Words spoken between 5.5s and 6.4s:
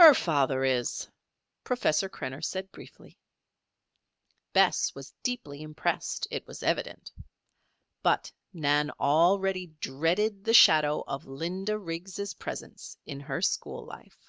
impressed,